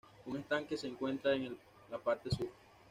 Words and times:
Un 0.25 0.35
estanque 0.37 0.77
se 0.77 0.87
encuentra 0.87 1.35
en 1.35 1.55
la 1.91 1.99
parte 1.99 2.31
sur. 2.31 2.47